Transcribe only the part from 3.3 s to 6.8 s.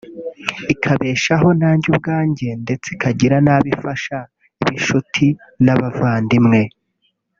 n'abo ifasha b'inshuti n'abavandimwe